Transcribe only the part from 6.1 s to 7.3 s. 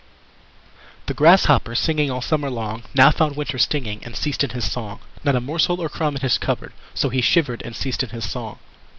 in his cupboard So he